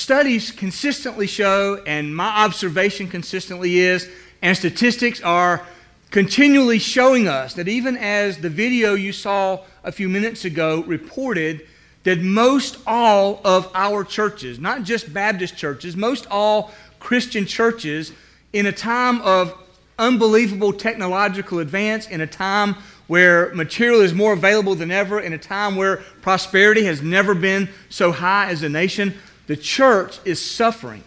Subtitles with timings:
[0.00, 4.08] studies consistently show, and my observation consistently is,
[4.42, 5.64] and statistics are
[6.10, 11.66] continually showing us that even as the video you saw a few minutes ago reported,
[12.02, 18.12] that most all of our churches, not just Baptist churches, most all Christian churches,
[18.52, 19.54] in a time of
[19.98, 22.74] unbelievable technological advance, in a time
[23.06, 27.68] where material is more available than ever, in a time where prosperity has never been
[27.90, 29.14] so high as a nation,
[29.50, 31.02] the church is suffering.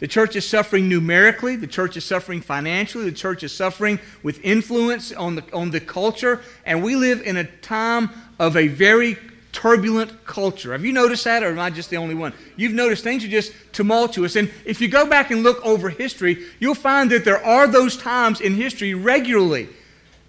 [0.00, 4.40] The church is suffering numerically, the church is suffering financially, the church is suffering with
[4.44, 9.16] influence on the, on the culture, and we live in a time of a very
[9.52, 10.72] turbulent culture.
[10.72, 12.32] Have you noticed that, or am I just the only one?
[12.56, 14.34] You've noticed things are just tumultuous.
[14.34, 17.96] And if you go back and look over history, you'll find that there are those
[17.96, 19.68] times in history regularly.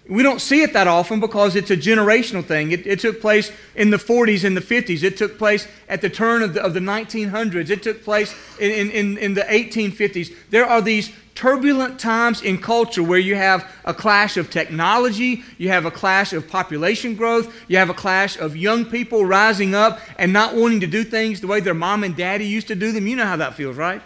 [0.06, 2.72] We don't see it that often because it's a generational thing.
[2.72, 5.02] It, it took place in the 40s and the 50s.
[5.02, 7.70] It took place at the turn of the, of the 1900s.
[7.70, 10.34] It took place in, in, in the 1850s.
[10.50, 15.68] There are these turbulent times in culture where you have a clash of technology, you
[15.70, 20.00] have a clash of population growth, you have a clash of young people rising up
[20.18, 22.92] and not wanting to do things the way their mom and daddy used to do
[22.92, 23.06] them.
[23.06, 24.02] You know how that feels, right?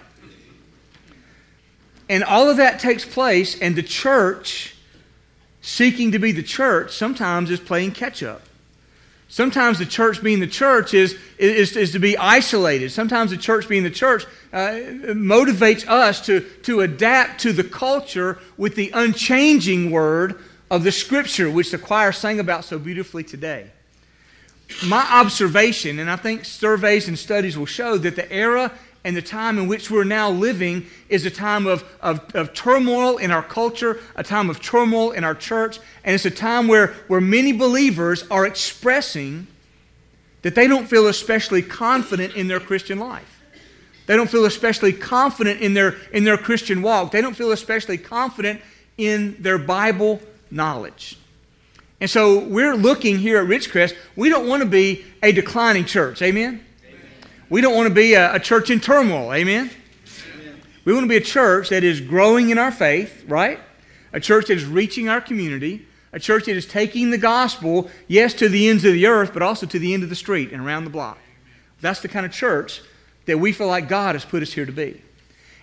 [2.09, 4.75] And all of that takes place, and the church,
[5.69, 8.41] seeking to be the church, sometimes is playing catch up.
[9.29, 12.91] Sometimes the church being the church is, is, is to be isolated.
[12.91, 14.71] Sometimes the church being the church uh,
[15.13, 21.51] motivates us to, to adapt to the culture with the unchanging word of the scripture,
[21.51, 23.67] which the choir sang about so beautifully today.
[24.87, 28.73] My observation, and I think surveys and studies will show that the era
[29.09, 33.17] and the time in which we're now living is a time of, of, of, turmoil
[33.17, 36.89] in our culture, a time of turmoil in our church, and it's a time where,
[37.07, 39.47] where many believers are expressing
[40.43, 43.43] that they don't feel especially confident in their Christian life.
[44.05, 47.11] They don't feel especially confident in their, in their Christian walk.
[47.11, 48.61] They don't feel especially confident
[48.99, 50.21] in their Bible
[50.51, 51.19] knowledge.
[51.99, 53.97] And so we're looking here at Ridgecrest.
[54.17, 56.21] We don't want to be a declining church.
[56.21, 56.63] Amen?
[57.51, 59.33] We don't want to be a, a church in turmoil.
[59.33, 59.71] Amen?
[60.35, 60.61] Amen?
[60.85, 63.59] We want to be a church that is growing in our faith, right?
[64.13, 65.87] A church that is reaching our community.
[66.13, 69.43] A church that is taking the gospel, yes, to the ends of the earth, but
[69.43, 71.19] also to the end of the street and around the block.
[71.81, 72.83] That's the kind of church
[73.27, 75.03] that we feel like God has put us here to be.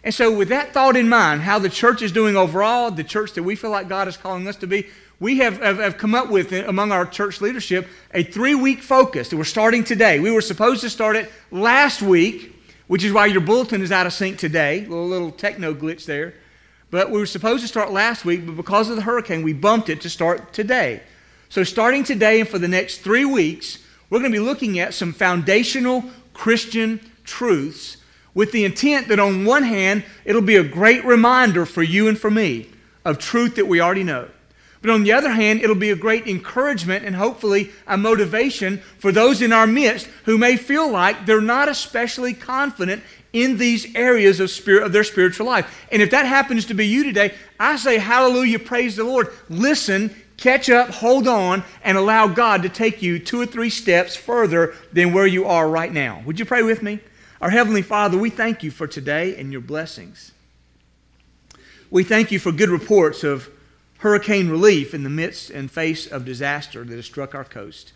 [0.04, 3.34] And so, with that thought in mind, how the church is doing overall, the church
[3.34, 4.88] that we feel like God is calling us to be,
[5.20, 9.30] we have, have, have, come up with, among our church leadership, a three week focus
[9.30, 10.20] that we're starting today.
[10.20, 12.54] We were supposed to start it last week,
[12.88, 14.80] which is why your bulletin is out of sync today.
[14.80, 16.34] A little, little techno glitch there.
[16.92, 19.90] But we were supposed to start last week, but because of the hurricane, we bumped
[19.90, 21.02] it to start today.
[21.50, 24.94] So, starting today and for the next three weeks, we're going to be looking at
[24.94, 26.04] some foundational
[26.34, 27.98] Christian truths
[28.34, 32.20] with the intent that, on one hand, it'll be a great reminder for you and
[32.20, 32.70] for me
[33.04, 34.28] of truth that we already know.
[34.86, 39.12] But on the other hand, it'll be a great encouragement and hopefully a motivation for
[39.12, 43.02] those in our midst who may feel like they're not especially confident
[43.34, 45.88] in these areas of, spirit, of their spiritual life.
[45.92, 49.30] And if that happens to be you today, I say, Hallelujah, praise the Lord.
[49.50, 54.16] Listen, catch up, hold on, and allow God to take you two or three steps
[54.16, 56.22] further than where you are right now.
[56.28, 57.00] Would you pray with me?
[57.42, 60.32] Our Heavenly Father, we thank you for today and your blessings.
[61.90, 63.50] We thank you for good reports of
[64.06, 67.92] hurricane relief in the midst and face of disaster that has struck our coast,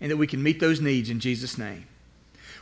[0.00, 1.84] and that we can meet those needs in Jesus' name.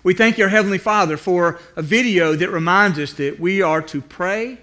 [0.03, 4.00] We thank your Heavenly Father for a video that reminds us that we are to
[4.00, 4.59] pray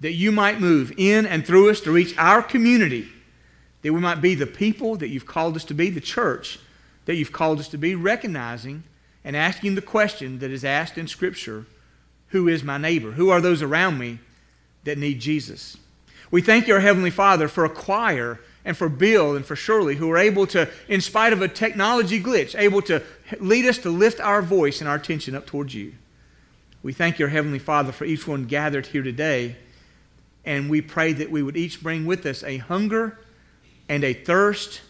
[0.00, 3.06] that you might move in and through us to reach our community,
[3.82, 6.58] that we might be the people that you've called us to be, the church
[7.04, 8.82] that you've called us to be, recognizing
[9.22, 11.66] and asking the question that is asked in Scripture
[12.28, 13.10] Who is my neighbor?
[13.10, 14.20] Who are those around me
[14.84, 15.76] that need Jesus?
[16.34, 19.94] We thank you, our Heavenly Father for a choir and for Bill and for Shirley
[19.94, 23.04] who are able to, in spite of a technology glitch, able to
[23.38, 25.92] lead us to lift our voice and our attention up towards you.
[26.82, 29.54] We thank your Heavenly Father for each one gathered here today,
[30.44, 33.16] and we pray that we would each bring with us a hunger
[33.88, 34.80] and a thirst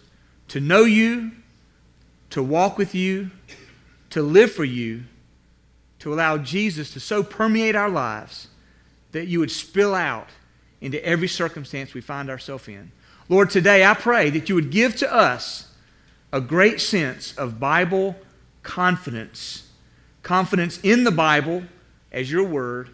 [0.49, 1.31] to know you,
[2.31, 3.31] to walk with you,
[4.09, 5.03] to live for you,
[5.99, 8.49] to allow Jesus to so permeate our lives
[9.13, 10.31] that you would spill out
[10.85, 12.93] into every circumstance we find ourselves in.
[13.29, 15.73] Lord, today I pray that you would give to us
[16.33, 18.17] a great sense of Bible
[18.63, 19.65] confidence
[20.25, 21.63] confidence in the Bible
[22.11, 22.89] as your word,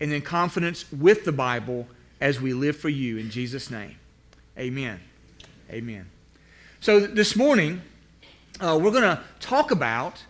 [0.00, 1.86] and then confidence with the Bible
[2.20, 3.16] as we live for you.
[3.16, 3.96] In Jesus' name,
[4.58, 5.00] amen.
[5.70, 6.10] Amen.
[6.80, 7.80] So this morning,
[8.60, 10.24] uh, we're going to talk about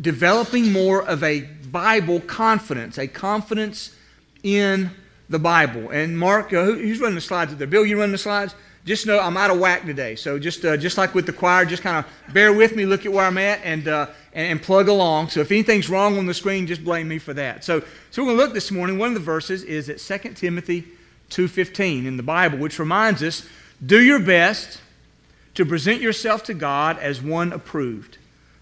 [0.00, 3.96] developing more of a Bible confidence, a confidence
[4.42, 4.90] in
[5.28, 5.90] the Bible.
[5.90, 7.66] And Mark, uh, who's running the slides up there?
[7.66, 8.54] Bill, you running the slides?
[8.84, 10.14] Just know I'm out of whack today.
[10.16, 13.04] So just, uh, just like with the choir, just kind of bear with me, look
[13.04, 15.28] at where I'm at, and, uh, and, and, plug along.
[15.28, 17.64] So if anything's wrong on the screen, just blame me for that.
[17.64, 17.80] So,
[18.10, 18.96] so we're going to look this morning.
[18.96, 20.86] One of the verses is at 2 Timothy
[21.30, 23.46] 2.15 in the Bible, which reminds us,
[23.84, 24.80] do your best
[25.54, 28.16] to present yourself to God as one approved,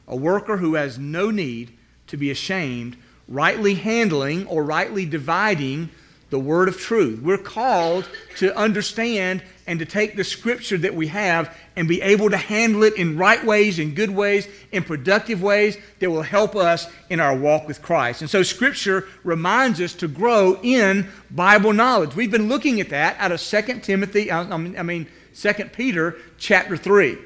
[0.09, 1.73] a worker who has no need
[2.09, 2.97] to be ashamed,
[3.29, 5.91] rightly handling or rightly dividing
[6.31, 7.21] the word of truth.
[7.23, 8.09] We're called
[8.39, 12.85] to understand and to take the scripture that we have and be able to handle
[12.85, 17.21] it in right ways, in good ways, in productive ways that will help us in
[17.21, 18.21] our walk with Christ.
[18.21, 22.15] And so scripture reminds us to grow in Bible knowledge.
[22.15, 27.19] We've been looking at that out of 2 Timothy, I mean 2 Peter chapter 3.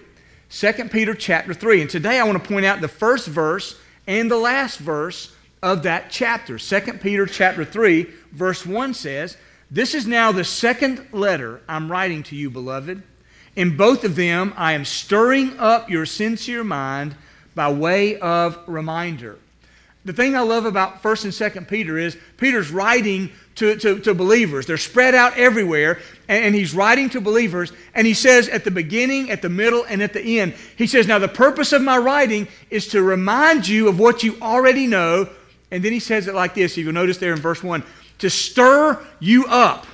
[0.50, 1.82] 2 Peter chapter 3.
[1.82, 5.82] And today I want to point out the first verse and the last verse of
[5.82, 6.58] that chapter.
[6.58, 9.37] 2 Peter chapter 3, verse 1 says,
[9.71, 13.03] This is now the second letter I'm writing to you, beloved.
[13.56, 17.15] In both of them, I am stirring up your sincere mind
[17.55, 19.38] by way of reminder.
[20.05, 24.15] The thing I love about 1st and 2nd Peter is Peter's writing to, to, to,
[24.15, 24.65] believers.
[24.65, 27.71] They're spread out everywhere, and, and he's writing to believers.
[27.94, 31.06] And he says at the beginning, at the middle, and at the end, he says,
[31.06, 35.29] Now the purpose of my writing is to remind you of what you already know
[35.70, 36.72] and then he says it like this.
[36.72, 37.82] If you'll notice there in verse 1
[38.19, 39.87] to stir you up,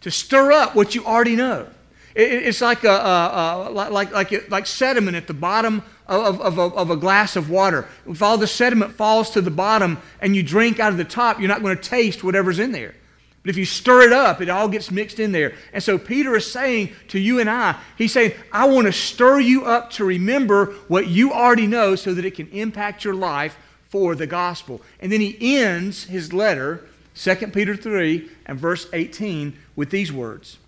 [0.00, 1.68] to stir up what you already know.
[2.14, 6.90] it's like, a, a, a, like, like, like sediment at the bottom of, of, of
[6.90, 7.86] a glass of water.
[8.08, 11.38] If all the sediment falls to the bottom and you drink out of the top,
[11.38, 12.94] you're not going to taste whatever's in there.
[13.42, 15.54] But if you stir it up, it all gets mixed in there.
[15.72, 19.38] And so Peter is saying to you and I, he's saying, I want to stir
[19.40, 23.56] you up to remember what you already know so that it can impact your life
[23.88, 24.80] for the gospel.
[25.00, 30.58] And then he ends his letter, 2 Peter 3 and verse 18, with these words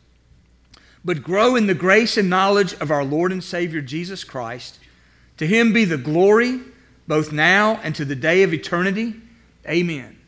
[1.04, 4.78] But grow in the grace and knowledge of our Lord and Savior Jesus Christ.
[5.36, 6.60] To him be the glory,
[7.08, 9.14] both now and to the day of eternity.
[9.66, 10.18] Amen.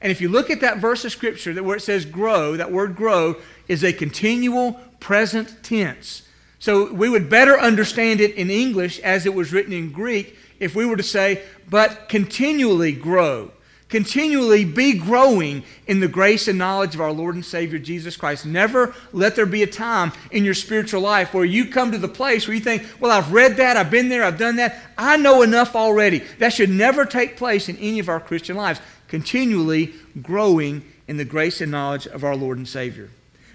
[0.00, 2.72] And if you look at that verse of Scripture that where it says grow, that
[2.72, 3.36] word grow
[3.68, 6.22] is a continual present tense.
[6.58, 10.76] So we would better understand it in English as it was written in Greek if
[10.76, 13.50] we were to say, but continually grow.
[13.88, 18.46] Continually be growing in the grace and knowledge of our Lord and Savior Jesus Christ.
[18.46, 22.08] Never let there be a time in your spiritual life where you come to the
[22.08, 25.18] place where you think, well, I've read that, I've been there, I've done that, I
[25.18, 26.20] know enough already.
[26.38, 28.80] That should never take place in any of our Christian lives.
[29.08, 29.92] Continually
[30.22, 33.10] growing in the grace and knowledge of our Lord and Savior.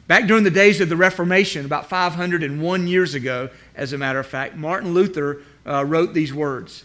[0.08, 4.28] Back during the days of the Reformation, about 501 years ago, as a matter of
[4.28, 6.84] fact, Martin Luther uh, wrote these words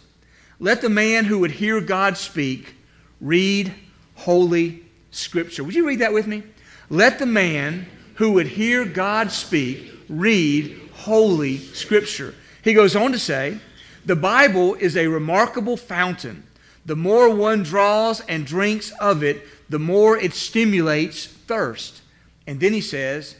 [0.62, 2.76] let the man who would hear God speak
[3.20, 3.74] read
[4.14, 5.64] Holy Scripture.
[5.64, 6.44] Would you read that with me?
[6.88, 12.36] Let the man who would hear God speak read Holy Scripture.
[12.62, 13.58] He goes on to say,
[14.06, 16.44] The Bible is a remarkable fountain.
[16.86, 22.02] The more one draws and drinks of it, the more it stimulates thirst.
[22.46, 23.34] And then he says,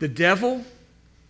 [0.00, 0.64] The devil,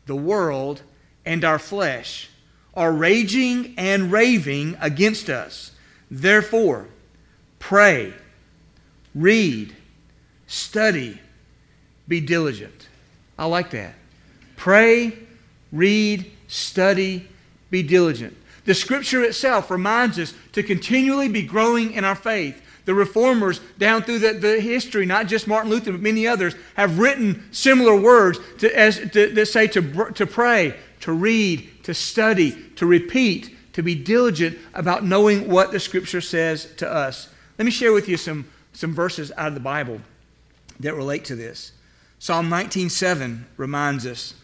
[0.07, 0.81] the world,
[1.27, 2.31] and our flesh
[2.77, 5.73] are raging and raving against us.
[6.11, 6.87] Therefore,
[7.59, 8.13] pray,
[9.15, 9.75] read,
[10.47, 11.21] study,
[12.07, 12.89] be diligent.
[13.39, 13.95] I like that.
[14.57, 15.19] Pray,
[15.73, 17.29] read, study,
[17.71, 18.37] be diligent.
[18.65, 22.63] The scripture itself reminds us to continually be growing in our faith.
[22.85, 26.99] The reformers down through the, the history, not just Martin Luther, but many others, have
[26.99, 32.57] written similar words to, as, to, that say to, to pray, to read, to study,
[32.77, 37.29] to repeat, to be diligent about knowing what the Scripture says to us.
[37.59, 40.01] Let me share with you some, some verses out of the Bible
[40.81, 41.73] that relate to this.
[42.19, 44.35] Psalm 19:7 reminds us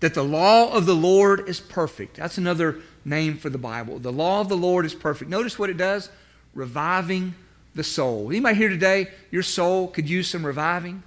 [0.00, 2.16] that the law of the Lord is perfect.
[2.16, 3.98] That's another name for the Bible.
[3.98, 5.30] The law of the Lord is perfect.
[5.30, 6.10] Notice what it does?
[6.54, 7.34] Reviving
[7.74, 8.28] the soul.
[8.28, 11.02] Anybody here today, your soul could use some reviving,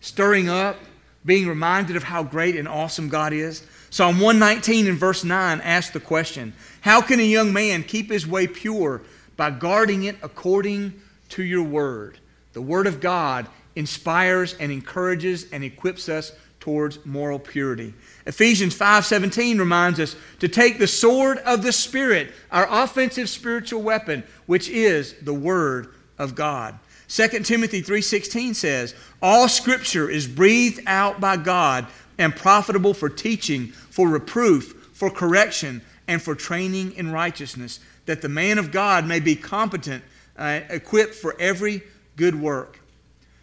[0.00, 0.76] stirring up,
[1.24, 3.66] being reminded of how great and awesome God is.
[3.92, 8.26] Psalm 119 and verse 9 asks the question How can a young man keep his
[8.26, 9.02] way pure?
[9.36, 12.18] By guarding it according to your word.
[12.54, 17.92] The word of God inspires and encourages and equips us towards moral purity.
[18.24, 24.22] Ephesians 5:17 reminds us to take the sword of the spirit, our offensive spiritual weapon,
[24.46, 26.78] which is the word of God.
[27.08, 31.86] 2 Timothy 3:16 says, "All scripture is breathed out by God
[32.18, 38.28] and profitable for teaching, for reproof, for correction, and for training in righteousness, that the
[38.28, 40.04] man of God may be competent,
[40.36, 41.82] uh, equipped for every
[42.16, 42.80] good work.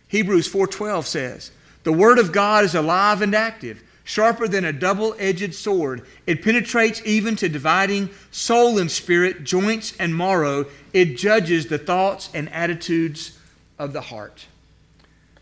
[0.08, 1.52] Hebrews 4:12 says,
[1.84, 6.02] "The word of God is alive and active, sharper than a double-edged sword.
[6.26, 10.66] It penetrates even to dividing soul and spirit, joints and marrow.
[10.94, 13.34] It judges the thoughts and attitudes
[13.78, 14.46] of the heart."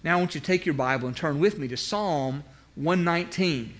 [0.03, 2.43] Now I want you to take your Bible and turn with me to Psalm
[2.77, 3.74] 119.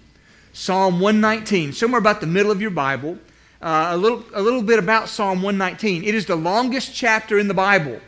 [0.54, 3.20] Psalm 119, somewhere about the middle of your Bible.
[3.62, 6.04] Uh, a, little, a little bit about Psalm 119.
[6.04, 8.00] It is the longest chapter in the Bible.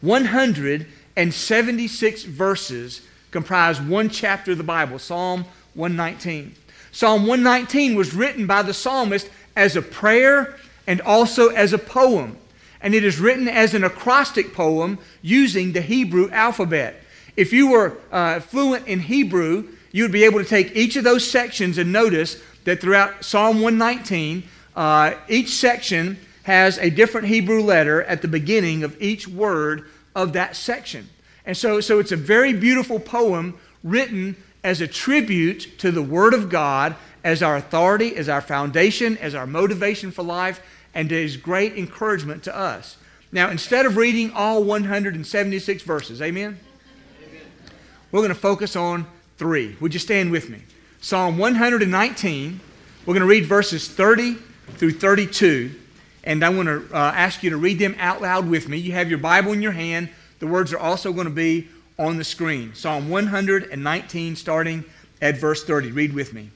[0.00, 6.56] 176 verses comprise one chapter of the Bible, Psalm 119.
[6.90, 12.36] Psalm 119 was written by the psalmist as a prayer and also as a poem.
[12.80, 17.02] And it is written as an acrostic poem using the Hebrew alphabet.
[17.36, 21.04] If you were uh, fluent in Hebrew, you would be able to take each of
[21.04, 24.42] those sections and notice that throughout Psalm 119,
[24.74, 30.32] uh, each section has a different Hebrew letter at the beginning of each word of
[30.32, 31.08] that section.
[31.46, 34.34] And so, so it's a very beautiful poem written
[34.64, 39.32] as a tribute to the Word of God as our authority, as our foundation, as
[39.32, 40.60] our motivation for life,
[40.92, 42.96] and as great encouragement to us.
[43.30, 46.58] Now, instead of reading all 176 verses, amen?
[47.22, 47.42] amen.
[48.10, 49.06] We're going to focus on
[49.44, 49.76] 3.
[49.78, 50.62] Would you stand with me?
[51.02, 52.60] Psalm 119.
[53.04, 54.36] We're going to read verses 30
[54.78, 55.70] through 32.
[56.24, 58.78] And I want to uh, ask you to read them out loud with me.
[58.78, 60.08] You have your Bible in your hand.
[60.38, 62.74] The words are also going to be on the screen.
[62.74, 64.82] Psalm 119, starting
[65.20, 65.92] at verse 30.
[65.92, 66.48] Read with me.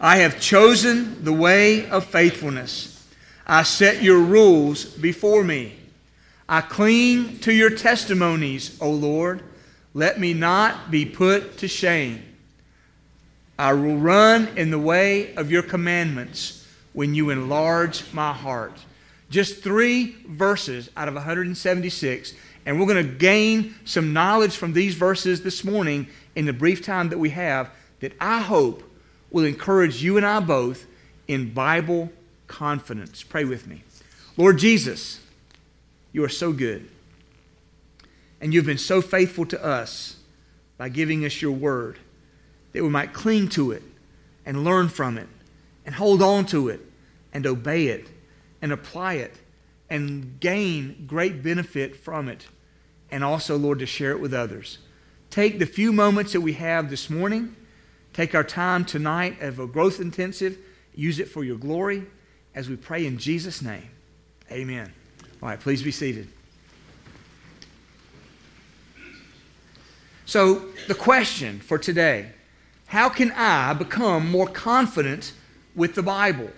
[0.00, 3.06] I have chosen the way of faithfulness.
[3.46, 5.76] I set your rules before me.
[6.48, 9.44] I cling to your testimonies, O Lord.
[9.96, 12.22] Let me not be put to shame.
[13.58, 18.78] I will run in the way of your commandments when you enlarge my heart.
[19.30, 22.34] Just three verses out of 176,
[22.66, 26.84] and we're going to gain some knowledge from these verses this morning in the brief
[26.84, 28.82] time that we have that I hope
[29.30, 30.84] will encourage you and I both
[31.26, 32.12] in Bible
[32.48, 33.22] confidence.
[33.22, 33.82] Pray with me.
[34.36, 35.20] Lord Jesus,
[36.12, 36.86] you are so good.
[38.40, 40.16] And you've been so faithful to us
[40.78, 41.98] by giving us your word
[42.72, 43.82] that we might cling to it
[44.44, 45.28] and learn from it
[45.84, 46.80] and hold on to it
[47.32, 48.08] and obey it
[48.60, 49.34] and apply it
[49.88, 52.46] and gain great benefit from it.
[53.10, 54.78] And also, Lord, to share it with others.
[55.30, 57.56] Take the few moments that we have this morning,
[58.12, 60.58] take our time tonight of a growth intensive,
[60.94, 62.06] use it for your glory
[62.54, 63.90] as we pray in Jesus' name.
[64.50, 64.92] Amen.
[65.42, 66.28] All right, please be seated.
[70.26, 72.30] So, the question for today
[72.86, 75.32] how can I become more confident
[75.76, 76.50] with the Bible?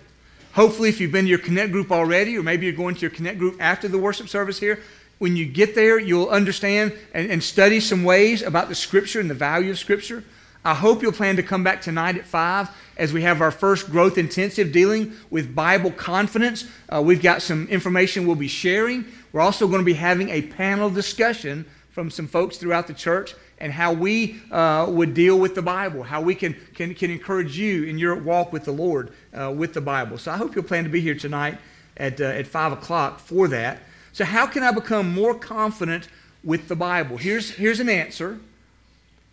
[0.53, 3.11] Hopefully, if you've been to your Connect group already, or maybe you're going to your
[3.11, 4.79] Connect group after the worship service here,
[5.19, 9.29] when you get there, you'll understand and, and study some ways about the Scripture and
[9.29, 10.23] the value of Scripture.
[10.65, 13.91] I hope you'll plan to come back tonight at 5 as we have our first
[13.91, 16.65] growth intensive dealing with Bible confidence.
[16.89, 19.05] Uh, we've got some information we'll be sharing.
[19.31, 23.35] We're also going to be having a panel discussion from some folks throughout the church
[23.59, 27.57] and how we uh, would deal with the Bible, how we can, can, can encourage
[27.57, 30.17] you in your walk with the Lord uh, with the Bible.
[30.17, 31.57] So I hope you'll plan to be here tonight
[31.97, 33.81] at, uh, at 5 o'clock for that.
[34.13, 36.07] So, how can I become more confident
[36.43, 37.17] with the Bible?
[37.17, 38.39] Here's, here's an answer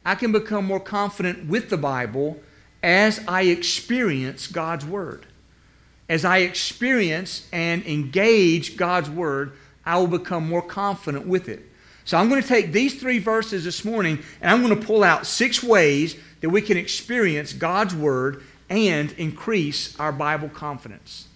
[0.04, 2.40] I can become more confident with the Bible
[2.82, 5.26] as I experience God's Word.
[6.08, 11.68] As I experience and engage God's Word, I will become more confident with it.
[12.06, 15.02] So I'm going to take these three verses this morning and I'm going to pull
[15.02, 21.26] out six ways that we can experience God's Word and increase our Bible confidence.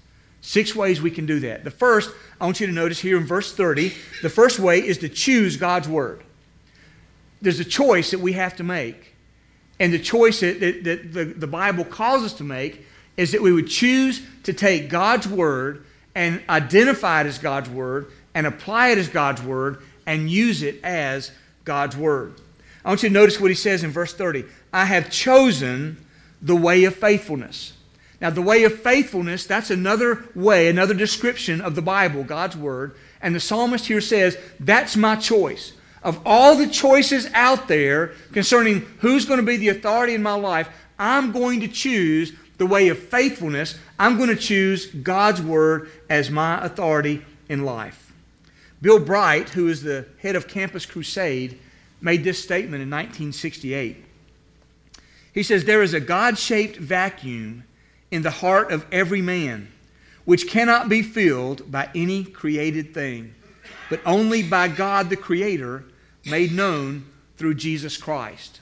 [0.41, 1.65] Six ways we can do that.
[1.65, 4.99] The first, I want you to notice here in verse 30, the first way is
[4.99, 6.23] to choose God's Word.
[7.43, 9.17] There's a choice that we have to make.
[9.81, 12.87] And the choice that, that, that the, the Bible calls us to make
[13.17, 15.85] is that we would choose to take God's Word
[16.15, 20.83] and identify it as God's Word and apply it as God's Word and use it
[20.83, 21.31] as
[21.65, 22.35] God's word.
[22.85, 26.05] I want you to notice what he says in verse 30 I have chosen
[26.43, 27.75] the way of faithfulness.
[28.21, 32.97] Now, the way of faithfulness, that's another way, another description of the Bible, God's Word.
[33.23, 35.75] And the psalmist here says, That's my choice.
[36.03, 40.35] Of all the choices out there concerning who's going to be the authority in my
[40.35, 43.79] life, I'm going to choose the way of faithfulness.
[43.99, 48.10] I'm going to choose God's Word as my authority in life.
[48.83, 51.59] Bill Bright, who is the head of Campus Crusade,
[52.01, 54.05] made this statement in 1968.
[55.33, 57.65] He says, There is a God shaped vacuum
[58.11, 59.69] in the heart of every man
[60.25, 63.35] which cannot be filled by any created thing.
[63.89, 65.83] but only by God the Creator,
[66.25, 67.05] made known
[67.37, 68.61] through Jesus Christ.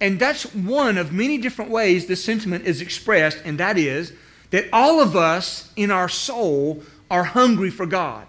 [0.00, 4.12] And that's one of many different ways this sentiment is expressed, and that is
[4.50, 8.26] that all of us in our soul are hungry for God.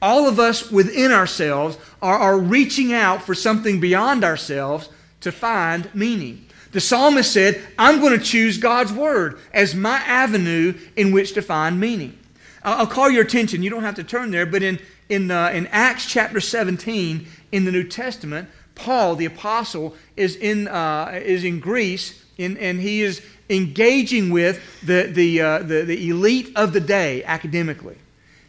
[0.00, 4.88] All of us within ourselves are, are reaching out for something beyond ourselves
[5.20, 6.46] to find meaning.
[6.72, 11.42] The psalmist said, I'm going to choose God's word as my avenue in which to
[11.42, 12.18] find meaning.
[12.62, 14.78] I'll call your attention, you don't have to turn there, but in,
[15.08, 20.68] in, uh, in Acts chapter 17 in the New Testament, Paul, the apostle, is in,
[20.68, 26.08] uh, is in Greece in, and he is engaging with the, the, uh, the, the
[26.08, 27.96] elite of the day academically.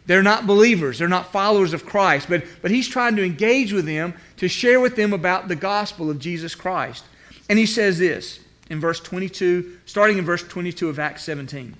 [0.06, 3.86] They're not believers, they're not followers of Christ, but, but he's trying to engage with
[3.86, 7.04] them to share with them about the gospel of Jesus Christ.
[7.48, 11.76] And he says this in verse 22, starting in verse 22 of Acts 17.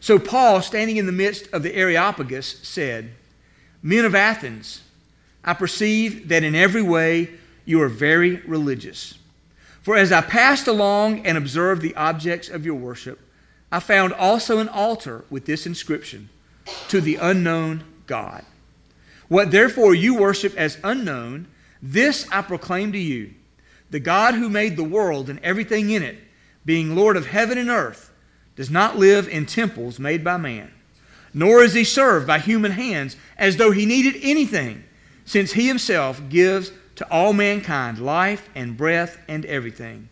[0.00, 3.10] So Paul, standing in the midst of the Areopagus, said,
[3.82, 4.82] Men of Athens,
[5.44, 7.30] I perceive that in every way
[7.64, 9.18] you are very religious.
[9.82, 13.20] For as I passed along and observed the objects of your worship,
[13.70, 16.28] I found also an altar with this inscription
[16.88, 18.44] To the unknown God.
[19.28, 21.48] What therefore you worship as unknown,
[21.82, 23.34] this I proclaim to you
[23.90, 26.18] the God who made the world and everything in it,
[26.64, 28.12] being Lord of heaven and earth
[28.56, 30.72] does not live in temples made by man,
[31.32, 34.82] nor is he served by human hands as though he needed anything,
[35.24, 40.08] since he himself gives to all mankind life and breath and everything.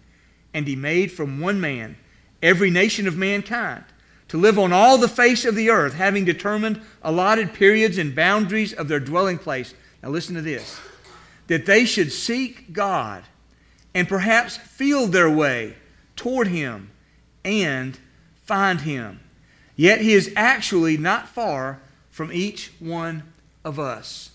[0.52, 1.96] And he made from one man
[2.42, 3.84] every nation of mankind
[4.28, 8.72] to live on all the face of the earth, having determined allotted periods and boundaries
[8.72, 9.74] of their dwelling place.
[10.02, 10.80] Now, listen to this
[11.46, 13.22] that they should seek God
[13.94, 15.76] and perhaps feel their way
[16.16, 16.90] toward him
[17.44, 17.98] and
[18.44, 19.20] find him.
[19.76, 23.24] Yet he is actually not far from each one
[23.64, 24.30] of us.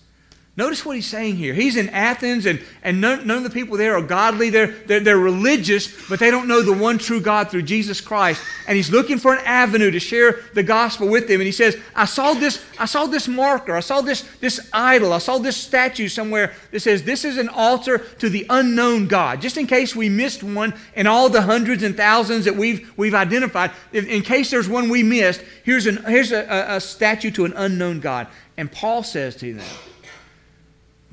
[0.60, 1.54] Notice what he's saying here.
[1.54, 4.50] He's in Athens, and, and none, none of the people there are godly.
[4.50, 8.42] They're, they're, they're, religious, but they don't know the one true God through Jesus Christ.
[8.68, 11.40] And he's looking for an avenue to share the gospel with them.
[11.40, 15.14] And he says, I saw this, I saw this marker, I saw this, this idol,
[15.14, 19.40] I saw this statue somewhere that says, This is an altar to the unknown God.
[19.40, 23.14] Just in case we missed one in all the hundreds and thousands that we've, we've
[23.14, 27.30] identified, if, in case there's one we missed, here's, an, here's a, a, a statue
[27.30, 28.28] to an unknown God.
[28.58, 29.66] And Paul says to them,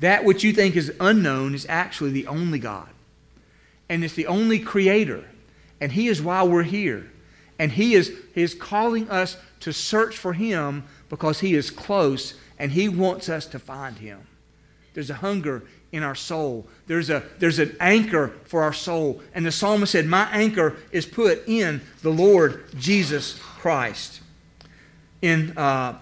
[0.00, 2.88] that which you think is unknown is actually the only God.
[3.88, 5.24] And it's the only creator.
[5.80, 7.10] And He is why we're here.
[7.58, 12.34] And He is, he is calling us to search for Him because He is close
[12.58, 14.20] and He wants us to find Him.
[14.94, 16.66] There's a hunger in our soul.
[16.86, 19.22] There's, a, there's an anchor for our soul.
[19.34, 24.20] And the psalmist said, My anchor is put in the Lord Jesus Christ.
[25.22, 25.98] In, uh,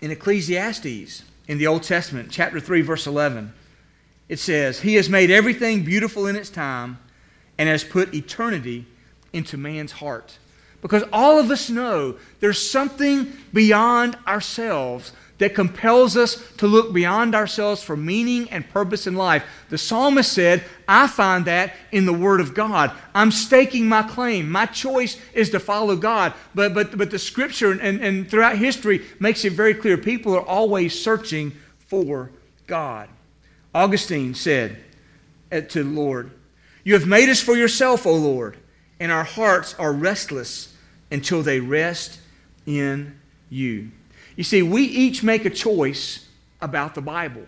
[0.00, 3.52] in Ecclesiastes, in the Old Testament, chapter 3, verse 11.
[4.28, 6.98] It says, He has made everything beautiful in its time
[7.56, 8.86] and has put eternity
[9.32, 10.38] into man's heart.
[10.80, 17.34] Because all of us know there's something beyond ourselves that compels us to look beyond
[17.34, 19.44] ourselves for meaning and purpose in life.
[19.70, 22.92] The psalmist said, I find that in the Word of God.
[23.14, 24.50] I'm staking my claim.
[24.50, 26.34] My choice is to follow God.
[26.54, 30.46] But, but, but the Scripture and, and throughout history makes it very clear people are
[30.46, 32.30] always searching for
[32.66, 33.08] God.
[33.74, 34.78] Augustine said
[35.52, 36.32] eh, to the Lord,
[36.82, 38.56] You have made us for yourself, O Lord,
[38.98, 40.74] and our hearts are restless
[41.10, 42.18] until they rest
[42.66, 43.90] in you.
[44.38, 46.24] You see, we each make a choice
[46.60, 47.44] about the Bible.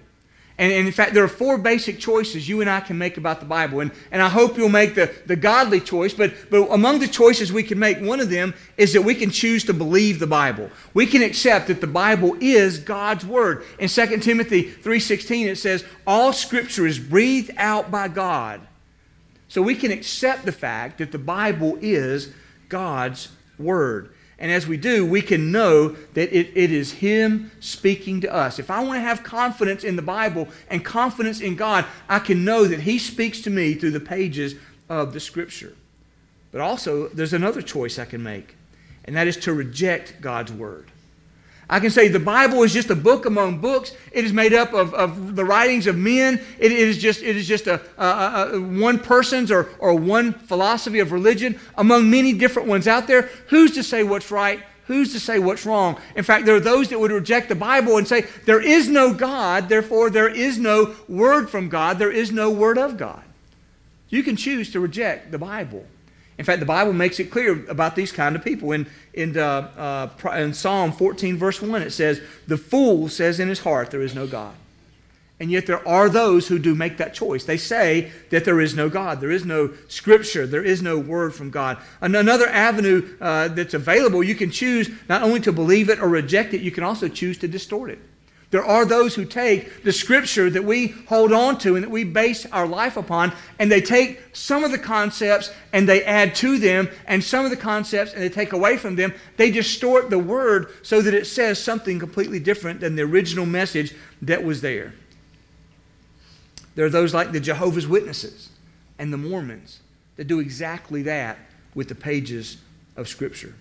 [0.59, 3.47] And, in fact, there are four basic choices you and I can make about the
[3.47, 3.79] Bible.
[3.79, 6.13] And, and I hope you'll make the, the godly choice.
[6.13, 9.31] But, but among the choices we can make, one of them is that we can
[9.31, 10.69] choose to believe the Bible.
[10.93, 13.63] We can accept that the Bible is God's Word.
[13.79, 18.61] In 2 Timothy 3.16, it says, All Scripture is breathed out by God.
[19.47, 22.33] So we can accept the fact that the Bible is
[22.69, 23.29] God's
[23.61, 24.13] Word.
[24.41, 28.59] And as we do, we can know that it, it is Him speaking to us.
[28.59, 32.43] If I want to have confidence in the Bible and confidence in God, I can
[32.43, 34.55] know that He speaks to me through the pages
[34.89, 35.77] of the Scripture.
[36.53, 38.57] But also, there's another choice I can make,
[39.05, 40.91] and that is to reject God's Word.
[41.71, 43.93] I can say the Bible is just a book among books.
[44.11, 46.43] It is made up of, of the writings of men.
[46.59, 50.99] it is just, it is just a, a, a, one person's or, or one philosophy
[50.99, 53.31] of religion among many different ones out there.
[53.47, 54.61] Who's to say what's right?
[54.89, 56.01] Who's to say what's wrong?
[56.17, 59.15] In fact, there are those that would reject the Bible and say, there is no
[59.15, 63.23] God, therefore there is no word from God, there is no word of God.
[64.09, 65.87] You can choose to reject the Bible.
[66.41, 68.73] In fact, the Bible makes it clear about these kind of people.
[68.73, 73.51] In, in, uh, uh, in Psalm 14, verse 1, it says, The fool says in
[73.51, 74.55] his heart, There is no God.
[75.39, 77.45] And yet there are those who do make that choice.
[77.45, 81.35] They say that there is no God, there is no scripture, there is no word
[81.35, 81.77] from God.
[82.01, 86.55] Another avenue uh, that's available, you can choose not only to believe it or reject
[86.55, 87.99] it, you can also choose to distort it.
[88.51, 92.03] There are those who take the scripture that we hold on to and that we
[92.03, 96.59] base our life upon, and they take some of the concepts and they add to
[96.59, 99.15] them, and some of the concepts and they take away from them.
[99.37, 103.95] They distort the word so that it says something completely different than the original message
[104.23, 104.95] that was there.
[106.75, 108.49] There are those like the Jehovah's Witnesses
[108.99, 109.81] and the Mormons
[110.17, 111.39] that do exactly that
[111.75, 112.57] with the pages
[112.97, 113.55] of Scripture.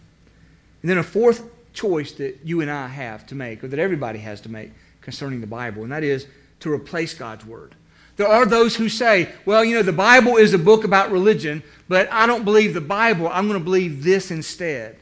[0.82, 4.20] And then a fourth choice that you and I have to make, or that everybody
[4.20, 6.28] has to make concerning the Bible, and that is
[6.62, 7.76] to replace God's Word.
[8.18, 11.64] There are those who say, well, you know, the Bible is a book about religion,
[11.88, 13.30] but I don't believe the Bible.
[13.30, 14.98] I'm going to believe this instead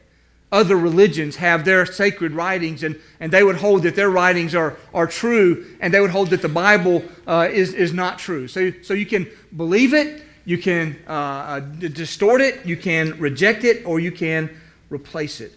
[0.51, 4.77] other religions have their sacred writings, and, and they would hold that their writings are,
[4.93, 8.47] are true, and they would hold that the Bible uh, is, is not true.
[8.47, 13.65] So, so you can believe it, you can uh, uh, distort it, you can reject
[13.65, 14.49] it, or you can
[14.89, 15.53] replace it.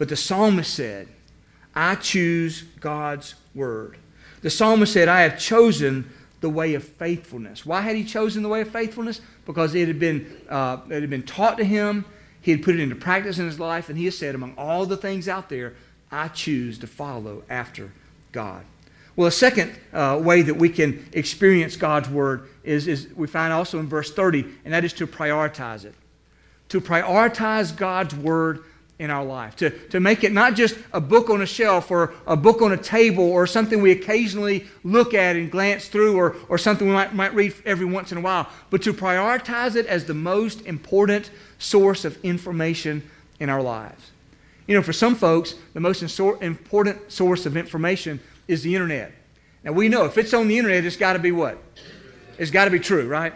[0.00, 1.08] But the psalmist said,
[1.74, 3.98] I choose God's word.
[4.40, 6.10] The psalmist said, I have chosen
[6.40, 7.66] the way of faithfulness.
[7.66, 9.20] Why had he chosen the way of faithfulness?
[9.44, 12.06] Because it had been, uh, it had been taught to him
[12.40, 14.86] he had put it into practice in his life, and he has said, among all
[14.86, 15.74] the things out there,
[16.10, 17.92] I choose to follow after
[18.32, 18.64] God.
[19.16, 23.52] Well, a second uh, way that we can experience God's word is, is we find
[23.52, 25.94] also in verse 30, and that is to prioritize it.
[26.70, 28.64] To prioritize God's word
[29.00, 32.12] in our life, to, to make it not just a book on a shelf or
[32.26, 36.36] a book on a table or something we occasionally look at and glance through or,
[36.50, 39.86] or something we might, might read every once in a while, but to prioritize it
[39.86, 43.02] as the most important source of information
[43.40, 44.10] in our lives.
[44.66, 49.12] You know, for some folks, the most important source of information is the internet.
[49.64, 51.56] Now, we know if it's on the internet, it's got to be what?
[52.36, 53.32] It's got to be true, right?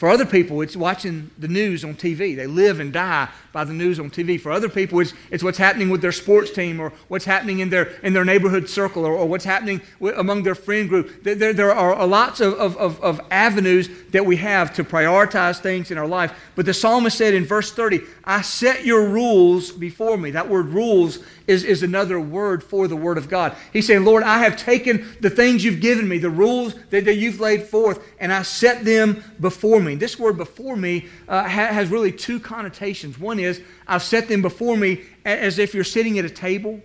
[0.00, 2.34] For other people, it's watching the news on TV.
[2.34, 4.40] They live and die by the news on TV.
[4.40, 7.70] For other people, it's, it's what's happening with their sports team or what's happening in
[7.70, 9.80] their, in their neighborhood circle or, or what's happening
[10.16, 11.22] among their friend group.
[11.24, 15.98] There, there are lots of, of, of avenues that we have to prioritize things in
[15.98, 16.32] our life.
[16.54, 20.30] But the psalmist said in verse 30, I set your rules before me.
[20.30, 21.18] That word rules
[21.50, 23.56] is, is another word for the Word of God.
[23.72, 27.16] He's saying, Lord, I have taken the things you've given me, the rules that, that
[27.16, 29.96] you've laid forth, and I set them before me.
[29.96, 33.18] This word before me uh, ha- has really two connotations.
[33.18, 36.80] One is I've set them before me as if you're sitting at a table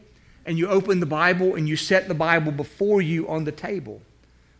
[0.45, 4.01] and you open the Bible and you set the Bible before you on the table.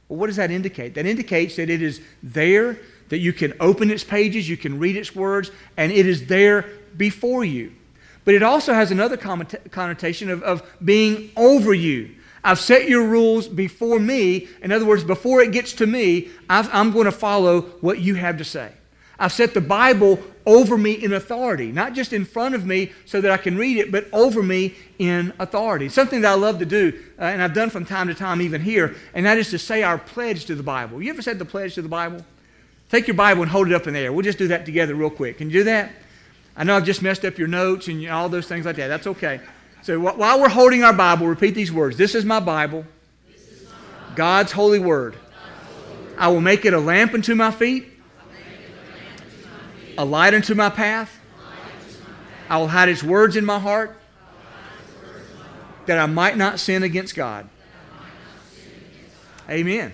[0.07, 0.95] Well, what does that indicate?
[0.95, 2.77] That indicates that it is there,
[3.09, 6.65] that you can open its pages, you can read its words, and it is there
[6.97, 7.73] before you.
[8.23, 12.15] But it also has another connotation of, of being over you.
[12.43, 14.47] I've set your rules before me.
[14.61, 18.15] In other words, before it gets to me, i am going to follow what you
[18.15, 18.71] have to say.
[19.17, 23.21] I've set the Bible over me in authority, not just in front of me so
[23.21, 25.89] that I can read it, but over me in authority.
[25.89, 28.61] Something that I love to do, uh, and I've done from time to time even
[28.61, 31.01] here, and that is to say our pledge to the Bible.
[31.01, 32.23] You ever said the pledge to the Bible?
[32.89, 34.13] Take your Bible and hold it up in the air.
[34.13, 35.39] We'll just do that together real quick.
[35.39, 35.91] Can you do that?
[36.55, 38.87] I know I've just messed up your notes and all those things like that.
[38.87, 39.41] That's okay.
[39.81, 41.97] So while we're holding our Bible, repeat these words.
[41.97, 42.85] This is my Bible,
[44.15, 45.15] God's holy word.
[46.17, 47.85] I will make it a lamp unto my feet,
[49.97, 51.19] a light unto my path.
[52.49, 53.97] I will hide His words in my heart,
[55.87, 57.49] that I might not sin against God.
[59.49, 59.93] Amen.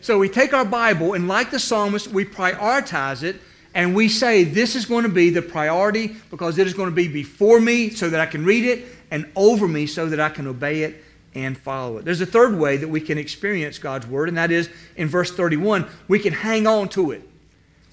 [0.00, 3.40] So we take our Bible, and like the psalmist, we prioritize it
[3.74, 6.94] and we say this is going to be the priority because it is going to
[6.94, 10.28] be before me so that I can read it and over me so that I
[10.28, 11.02] can obey it
[11.34, 12.04] and follow it.
[12.04, 15.32] There's a third way that we can experience God's word, and that is in verse
[15.32, 17.28] 31, we can hang on to it.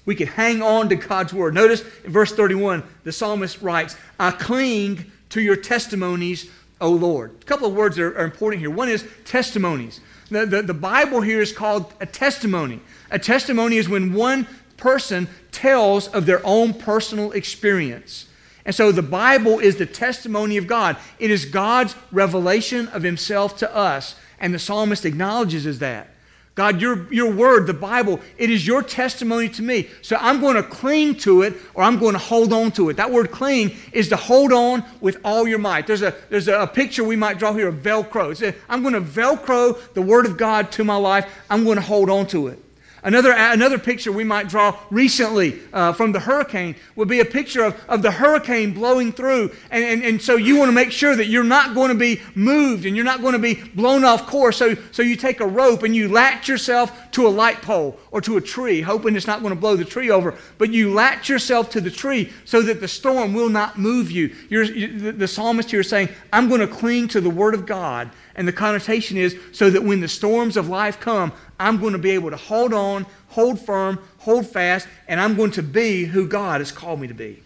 [0.04, 1.54] We can hang on to God's word.
[1.54, 7.36] Notice in verse 31, the psalmist writes, I cling to your testimonies, O Lord.
[7.40, 8.70] A couple of words are, are important here.
[8.70, 10.00] One is testimonies.
[10.30, 12.80] The, the, the Bible here is called a testimony.
[13.10, 18.26] A testimony is when one person tells of their own personal experience.
[18.64, 20.96] And so the Bible is the testimony of God.
[21.18, 24.16] It is God's revelation of himself to us.
[24.40, 26.11] And the psalmist acknowledges that.
[26.54, 29.88] God, your, your word, the Bible, it is your testimony to me.
[30.02, 32.98] So I'm going to cling to it or I'm going to hold on to it.
[32.98, 35.86] That word cling is to hold on with all your might.
[35.86, 38.40] There's a, there's a, picture we might draw here of Velcro.
[38.42, 41.26] A, I'm going to Velcro the word of God to my life.
[41.48, 42.62] I'm going to hold on to it.
[43.04, 47.64] Another, another picture we might draw recently uh, from the hurricane would be a picture
[47.64, 49.50] of, of the hurricane blowing through.
[49.72, 52.20] And, and, and so you want to make sure that you're not going to be
[52.36, 54.56] moved and you're not going to be blown off course.
[54.56, 58.20] So, so you take a rope and you latch yourself to a light pole or
[58.20, 60.38] to a tree, hoping it's not going to blow the tree over.
[60.58, 64.32] But you latch yourself to the tree so that the storm will not move you.
[64.48, 67.66] You the, the psalmist here is saying, I'm going to cling to the Word of
[67.66, 71.32] God and the connotation is so that when the storms of life come,
[71.62, 75.52] I'm going to be able to hold on, hold firm, hold fast, and I'm going
[75.52, 77.42] to be who God has called me to be.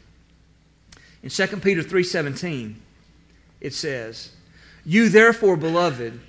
[1.23, 2.77] In 2 Peter 3:17,
[3.61, 4.31] it says,
[4.85, 6.21] "You therefore, beloved,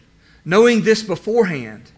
[0.44, 1.92] knowing this beforehand,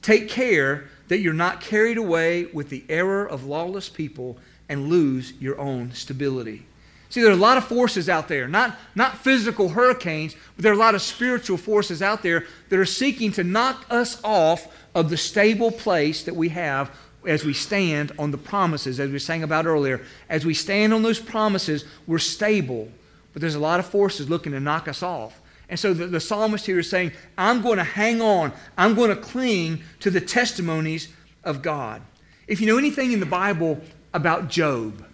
[0.00, 5.32] take care that you're not carried away with the error of lawless people and lose
[5.40, 6.66] your own stability."
[7.12, 10.72] See, there are a lot of forces out there, not, not physical hurricanes, but there
[10.72, 14.66] are a lot of spiritual forces out there that are seeking to knock us off
[14.94, 16.90] of the stable place that we have
[17.26, 20.02] as we stand on the promises, as we sang about earlier.
[20.28, 22.88] As we stand on those promises, we're stable,
[23.32, 25.40] but there's a lot of forces looking to knock us off.
[25.68, 29.10] And so the, the psalmist here is saying, I'm going to hang on, I'm going
[29.10, 31.08] to cling to the testimonies
[31.44, 32.02] of God.
[32.46, 33.80] If you know anything in the Bible
[34.12, 35.04] about Job,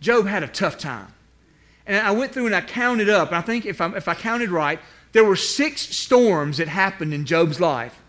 [0.00, 1.14] Job had a tough time.
[1.86, 4.14] And I went through and I counted up, and I think if, i if I
[4.14, 4.78] counted right,
[5.12, 8.00] there were six storms that happened in Job's life.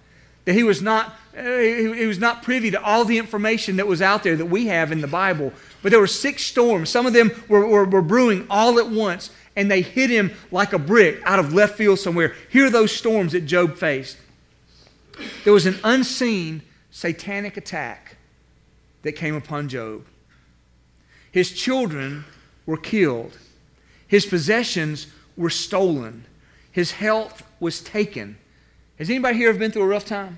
[0.45, 4.01] That he was not, uh, he, was not privy to all the information that was
[4.01, 5.53] out there that we have in the Bible.
[5.83, 6.89] But there were six storms.
[6.89, 10.73] Some of them were, were, were brewing all at once, and they hit him like
[10.73, 12.35] a brick out of left field somewhere.
[12.49, 14.17] Here are those storms that Job faced.
[15.43, 18.17] There was an unseen satanic attack
[19.03, 20.05] that came upon Job.
[21.31, 22.25] His children
[22.65, 23.37] were killed.
[24.07, 26.25] His possessions were stolen.
[26.71, 28.37] His health was taken.
[29.01, 30.37] Has anybody here ever been through a rough time?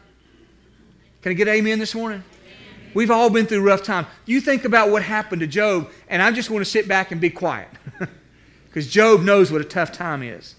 [1.22, 2.24] Can I get amen this morning?
[2.94, 4.08] We've all been through rough time.
[4.26, 7.20] You think about what happened to Job, and I just want to sit back and
[7.20, 7.68] be quiet.
[8.68, 10.56] Because Job knows what a tough time is.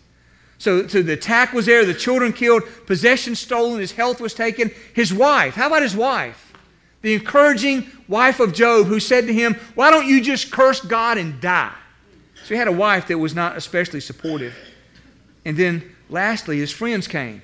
[0.59, 4.71] So, so the attack was there, the children killed, possessions stolen, his health was taken.
[4.93, 6.53] His wife, how about his wife?
[7.01, 11.17] the encouraging wife of Job who said to him, Why don't you just curse God
[11.17, 11.73] and die?
[12.45, 14.55] So he had a wife that was not especially supportive.
[15.47, 17.41] And then lastly, his friends came.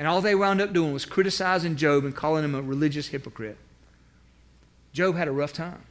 [0.00, 3.58] And all they wound up doing was criticizing Job and calling him a religious hypocrite.
[4.94, 5.82] Job had a rough time.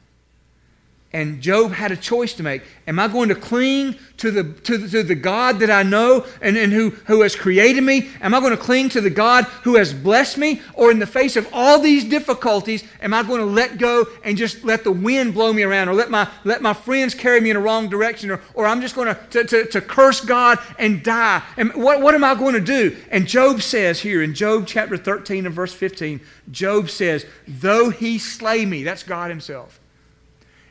[1.12, 2.62] And Job had a choice to make.
[2.86, 6.24] Am I going to cling to the, to the, to the God that I know
[6.40, 8.10] and, and who, who has created me?
[8.20, 10.62] Am I going to cling to the God who has blessed me?
[10.74, 14.38] Or in the face of all these difficulties, am I going to let go and
[14.38, 17.50] just let the wind blow me around or let my, let my friends carry me
[17.50, 21.02] in a wrong direction or, or I'm just going to, to, to curse God and
[21.02, 21.42] die?
[21.56, 22.96] And what, what am I going to do?
[23.10, 26.20] And Job says here in Job chapter 13 and verse 15,
[26.52, 29.79] Job says, Though he slay me, that's God himself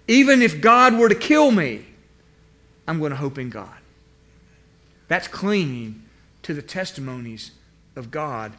[0.10, 1.86] even if God were to kill me,
[2.88, 3.70] I'm going to hope in God.
[5.08, 6.02] That's clinging
[6.42, 7.52] to the testimonies
[7.96, 8.54] of God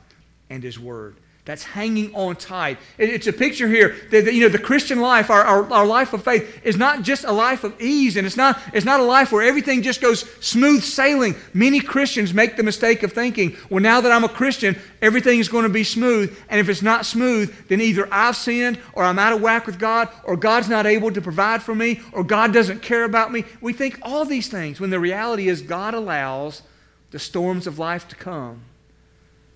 [0.48, 1.16] and His Word.
[1.50, 2.78] That's hanging on tight.
[2.96, 6.22] It's a picture here that, you know the Christian life, our, our, our, life of
[6.22, 9.32] faith, is not just a life of ease, and it's not, it's not a life
[9.32, 11.34] where everything just goes smooth sailing.
[11.52, 15.48] Many Christians make the mistake of thinking, well, now that I'm a Christian, everything is
[15.48, 16.38] going to be smooth.
[16.48, 19.80] And if it's not smooth, then either I've sinned, or I'm out of whack with
[19.80, 23.42] God, or God's not able to provide for me, or God doesn't care about me.
[23.60, 26.62] We think all these things when the reality is God allows
[27.10, 28.66] the storms of life to come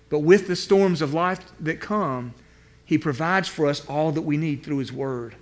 [0.09, 2.33] but with the storms of life that come,
[2.85, 5.35] He provides for us all that we need through His Word.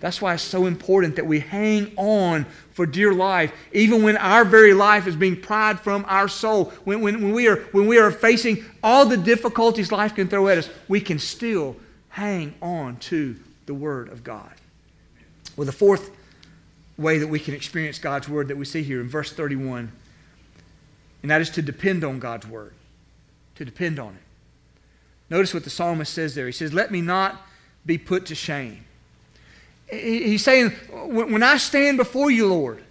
[0.00, 4.44] That's why it's so important that we hang on for dear life, even when our
[4.44, 6.66] very life is being pried from our soul.
[6.84, 10.48] When, when, when, we, are, when we are facing all the difficulties life can throw
[10.48, 11.76] at us, we can still
[12.10, 14.52] hang on to the Word of God.
[15.56, 16.10] Well, the fourth
[16.98, 19.90] way that we can experience God's Word that we see here in verse 31,
[21.22, 22.74] and that is to depend on God's Word
[23.56, 24.22] to depend on it.
[25.30, 26.46] Notice what the psalmist says there.
[26.46, 27.46] He says, Let me not
[27.86, 28.84] be put to shame.
[29.90, 32.82] He's saying, When I stand before you, Lord,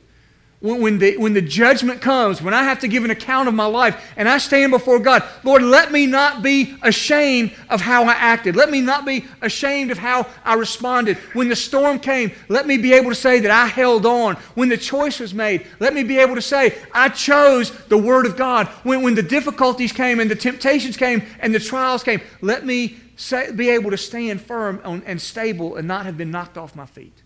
[0.64, 3.66] when the, when the judgment comes, when I have to give an account of my
[3.66, 8.14] life and I stand before God, Lord, let me not be ashamed of how I
[8.14, 8.56] acted.
[8.56, 11.18] Let me not be ashamed of how I responded.
[11.34, 14.36] When the storm came, let me be able to say that I held on.
[14.56, 18.26] When the choice was made, let me be able to say, I chose the Word
[18.26, 18.68] of God.
[18.84, 22.96] When, when the difficulties came and the temptations came and the trials came, let me
[23.18, 26.74] say, be able to stand firm on, and stable and not have been knocked off
[26.74, 27.22] my feet.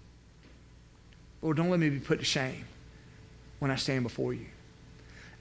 [1.43, 2.65] Lord, don't let me be put to shame
[3.60, 4.46] when I stand before you.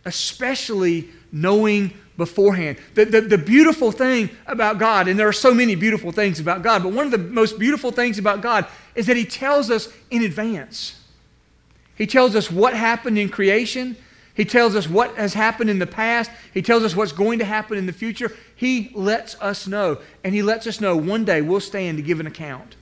[0.05, 2.79] Especially knowing beforehand.
[2.95, 6.63] The, the, the, beautiful thing about God, and there are so many beautiful things about
[6.63, 9.93] God, but one of the most beautiful things about God is that He tells us
[10.11, 10.99] in advance.
[11.97, 13.97] He tells us what happened in creation.
[14.35, 16.31] He tells us what has happened in the past.
[16.53, 18.33] He tells us what's going to happen in the future.
[18.55, 19.99] He lets us know.
[20.23, 22.77] And He lets us know one day we'll stand to give an account.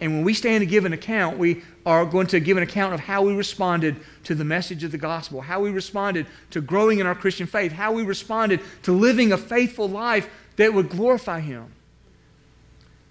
[0.00, 2.94] And when we stand to give an account, we are going to give an account
[2.94, 6.98] of how we responded to the message of the gospel, how we responded to growing
[6.98, 11.40] in our Christian faith, how we responded to living a faithful life that would glorify
[11.40, 11.72] Him.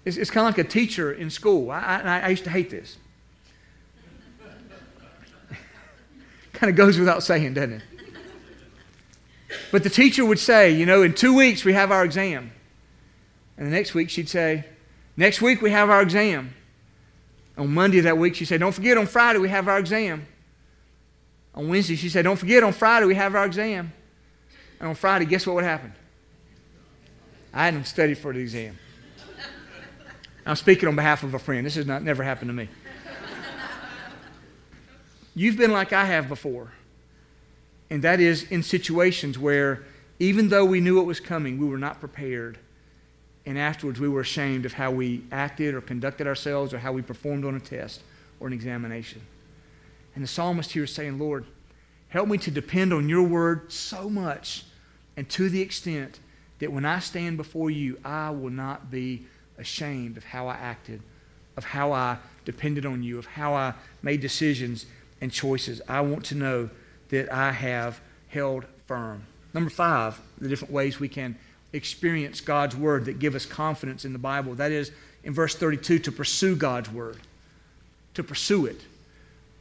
[0.04, 1.70] It's, it's kind of like a teacher in school.
[1.70, 2.98] I, I, I used to hate this.
[6.52, 7.82] kind of goes without saying, doesn't it?
[9.70, 12.52] But the teacher would say, you know, in two weeks we have our exam.
[13.56, 14.64] And the next week she'd say,
[15.16, 16.54] next week we have our exam.
[17.56, 20.26] On Monday that week, she said, Don't forget, on Friday we have our exam.
[21.54, 23.92] On Wednesday, she said, Don't forget, on Friday we have our exam.
[24.80, 25.92] And on Friday, guess what would happen?
[27.52, 28.76] I hadn't studied for the exam.
[30.44, 31.64] I'm speaking on behalf of a friend.
[31.64, 32.68] This has not, never happened to me.
[35.34, 36.72] You've been like I have before.
[37.88, 39.84] And that is in situations where,
[40.18, 42.58] even though we knew it was coming, we were not prepared
[43.46, 47.02] and afterwards we were ashamed of how we acted or conducted ourselves or how we
[47.02, 48.02] performed on a test
[48.40, 49.20] or an examination.
[50.14, 51.44] And the psalmist here is saying, Lord,
[52.08, 54.64] help me to depend on your word so much
[55.16, 56.20] and to the extent
[56.58, 59.26] that when I stand before you, I will not be
[59.58, 61.02] ashamed of how I acted,
[61.56, 64.86] of how I depended on you, of how I made decisions
[65.20, 65.80] and choices.
[65.88, 66.70] I want to know
[67.10, 69.24] that I have held firm.
[69.52, 71.36] Number five, the different ways we can
[71.74, 74.54] experience God's word that give us confidence in the Bible.
[74.54, 74.92] That is,
[75.24, 77.18] in verse 32, to pursue God's word,
[78.14, 78.80] to pursue it.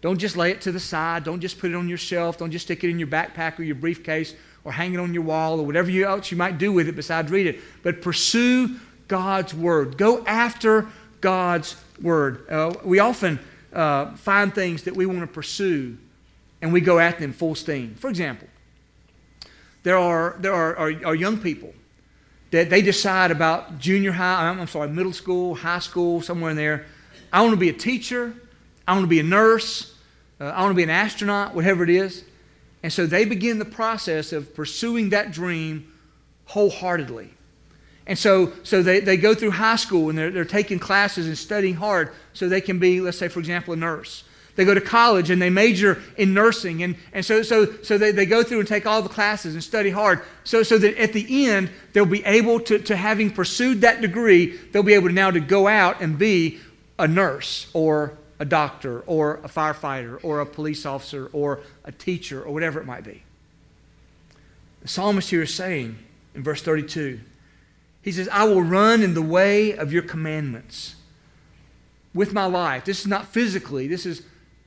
[0.01, 1.23] Don't just lay it to the side.
[1.23, 2.37] Don't just put it on your shelf.
[2.37, 5.23] Don't just stick it in your backpack or your briefcase or hang it on your
[5.23, 7.59] wall or whatever else you might do with it besides read it.
[7.83, 9.97] But pursue God's word.
[9.97, 10.87] Go after
[11.21, 12.49] God's word.
[12.49, 13.39] Uh, we often
[13.71, 15.97] uh, find things that we want to pursue
[16.61, 17.95] and we go at them full steam.
[17.95, 18.47] For example,
[19.83, 21.73] there are, there are, are, are young people
[22.53, 26.85] that they decide about junior high, I'm sorry, middle school, high school, somewhere in there.
[27.31, 28.31] I want to be a teacher.
[28.87, 29.95] I want to be a nurse.
[30.39, 32.23] Uh, I want to be an astronaut, whatever it is.
[32.83, 35.91] And so they begin the process of pursuing that dream
[36.45, 37.31] wholeheartedly.
[38.05, 41.35] And so, so they, they go through high school and they're, they're taking classes and
[41.35, 44.25] studying hard so they can be, let's say, for example, a nurse.
[44.55, 46.83] They go to college and they major in nursing.
[46.83, 49.63] And, and so, so, so they, they go through and take all the classes and
[49.63, 53.81] study hard so, so that at the end, they'll be able to, to, having pursued
[53.81, 56.59] that degree, they'll be able to now to go out and be
[56.99, 62.43] a nurse or a doctor or a firefighter or a police officer or a teacher
[62.43, 63.23] or whatever it might be.
[64.81, 65.97] The psalmist here is saying
[66.35, 67.19] in verse 32,
[68.03, 70.95] he says, I will run in the way of your commandments
[72.13, 72.85] with my life.
[72.85, 74.21] This is not physically, this is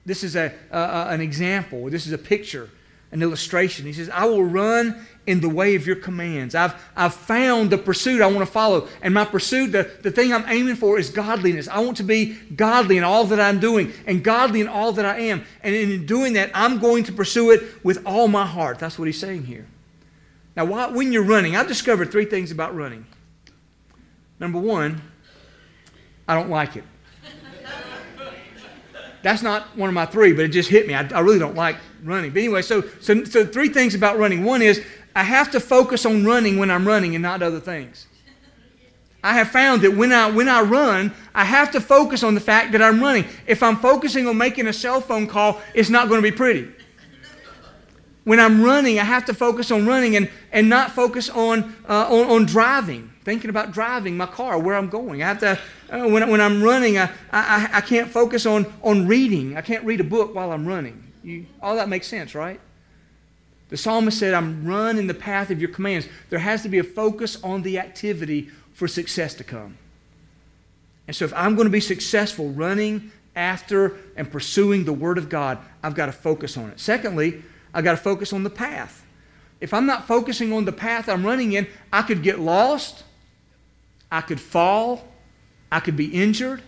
[0.06, 1.90] this is a, an example.
[1.90, 2.70] This is a picture,
[3.12, 3.84] an illustration.
[3.84, 6.54] He says, I will run in the way of your commands.
[6.54, 8.88] I've, I've found the pursuit I want to follow.
[9.02, 11.66] And my pursuit, the, the thing I'm aiming for is godliness.
[11.66, 15.04] I want to be godly in all that I'm doing and godly in all that
[15.04, 15.44] I am.
[15.64, 18.78] And in doing that, I'm going to pursue it with all my heart.
[18.78, 19.66] That's what he's saying here.
[20.54, 23.04] Now, why, when you're running, I've discovered three things about running.
[24.38, 25.02] Number one,
[26.28, 26.84] I don't like it.
[29.26, 30.94] That's not one of my three, but it just hit me.
[30.94, 32.30] I, I really don't like running.
[32.30, 34.44] But anyway, so, so, so three things about running.
[34.44, 34.84] One is
[35.16, 38.06] I have to focus on running when I'm running and not other things.
[39.24, 42.40] I have found that when I, when I run, I have to focus on the
[42.40, 43.24] fact that I'm running.
[43.48, 46.70] If I'm focusing on making a cell phone call, it's not going to be pretty.
[48.22, 52.06] When I'm running, I have to focus on running and, and not focus on, uh,
[52.08, 55.20] on, on driving thinking about driving my car, where I'm going.
[55.20, 55.58] I have to,
[55.90, 59.56] uh, when, when I'm running, I, I, I can't focus on, on reading.
[59.56, 61.02] I can't read a book while I'm running.
[61.24, 62.60] You, all that makes sense, right?
[63.68, 66.08] The psalmist said, I'm run in the path of your commands.
[66.30, 69.76] There has to be a focus on the activity for success to come.
[71.08, 75.28] And so, if I'm going to be successful running after and pursuing the Word of
[75.28, 76.78] God, I've got to focus on it.
[76.78, 77.42] Secondly,
[77.74, 79.04] I've got to focus on the path.
[79.60, 83.02] If I'm not focusing on the path I'm running in, I could get lost.
[84.10, 85.06] I could fall,
[85.70, 86.62] I could be injured.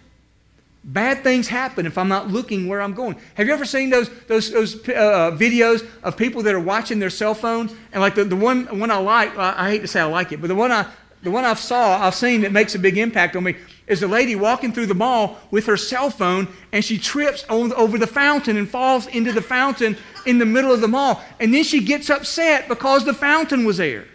[0.85, 3.17] Bad things happen if I'm not looking where I'm going.
[3.35, 6.99] Have you ever seen those, those, those uh, uh, videos of people that are watching
[6.99, 7.75] their cell phones?
[7.93, 10.41] And like the, the one, one I like, I hate to say I like it,
[10.41, 10.87] but the one I,
[11.23, 13.57] the one I've saw, I've seen that makes a big impact on me
[13.89, 17.73] is a lady walking through the mall with her cell phone and she trips on,
[17.73, 21.23] over the fountain and falls into the fountain in the middle of the mall.
[21.41, 24.07] And then she gets upset because the fountain was there.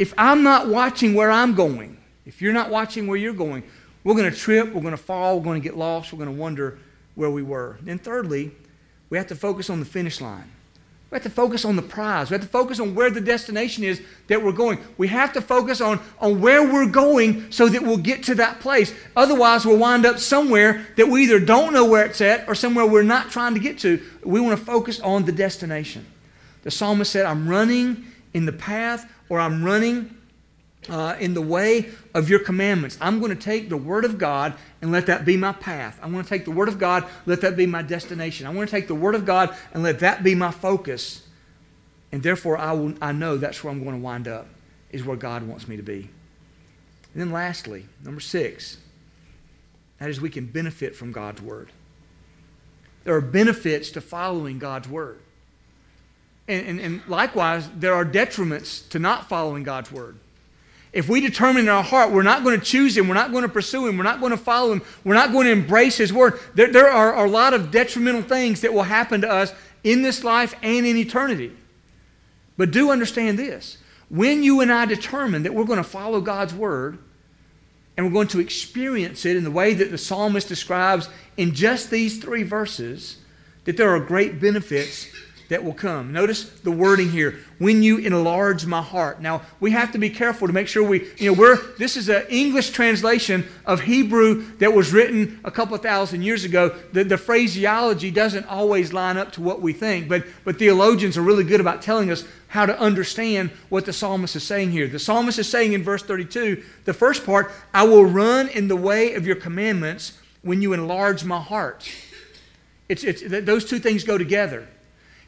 [0.00, 3.62] If I'm not watching where I'm going, if you're not watching where you're going,
[4.02, 6.34] we're going to trip, we're going to fall, we're going to get lost, we're going
[6.34, 6.78] to wonder
[7.16, 7.78] where we were.
[7.86, 8.50] And thirdly,
[9.10, 10.50] we have to focus on the finish line.
[11.10, 12.30] We have to focus on the prize.
[12.30, 14.78] We have to focus on where the destination is that we're going.
[14.96, 18.60] We have to focus on, on where we're going so that we'll get to that
[18.60, 18.94] place.
[19.14, 22.86] Otherwise, we'll wind up somewhere that we either don't know where it's at or somewhere
[22.86, 24.00] we're not trying to get to.
[24.24, 26.06] We want to focus on the destination.
[26.62, 30.16] The psalmist said, I'm running in the path or I'm running
[30.88, 32.96] uh, in the way of your commandments.
[33.00, 35.98] I'm going to take the Word of God and let that be my path.
[36.02, 38.46] I'm going to take the Word of God, let that be my destination.
[38.46, 41.26] I want to take the Word of God and let that be my focus.
[42.12, 44.46] And therefore, I, will, I know that's where I'm going to wind up,
[44.90, 46.10] is where God wants me to be.
[47.12, 48.78] And then lastly, number six,
[49.98, 51.70] that is we can benefit from God's Word.
[53.04, 55.20] There are benefits to following God's Word.
[56.50, 60.16] And, and, and likewise, there are detriments to not following God's Word.
[60.92, 63.42] If we determine in our heart we're not going to choose Him, we're not going
[63.42, 66.12] to pursue Him, we're not going to follow Him, we're not going to embrace His
[66.12, 69.54] Word, there, there are, are a lot of detrimental things that will happen to us
[69.84, 71.52] in this life and in eternity.
[72.56, 73.78] But do understand this
[74.08, 76.98] when you and I determine that we're going to follow God's Word,
[77.96, 81.90] and we're going to experience it in the way that the psalmist describes in just
[81.90, 83.18] these three verses,
[83.66, 85.06] that there are great benefits
[85.50, 86.12] that will come.
[86.12, 89.20] Notice the wording here when you enlarge my heart.
[89.20, 92.08] Now, we have to be careful to make sure we, you know, we're, this is
[92.08, 96.68] an English translation of Hebrew that was written a couple thousand years ago.
[96.92, 101.22] The, the phraseology doesn't always line up to what we think, but, but theologians are
[101.22, 104.86] really good about telling us how to understand what the psalmist is saying here.
[104.86, 108.76] The psalmist is saying in verse 32, the first part, I will run in the
[108.76, 111.90] way of your commandments when you enlarge my heart.
[112.88, 114.68] It's, it's, those two things go together.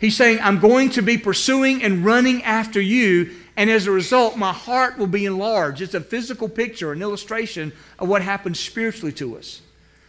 [0.03, 4.37] He's saying, I'm going to be pursuing and running after you, and as a result,
[4.37, 5.81] my heart will be enlarged.
[5.81, 9.63] It's a physical picture, an illustration of what happens spiritually to us.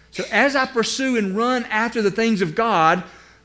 [0.09, 3.03] So as I pursue and run after the things of God,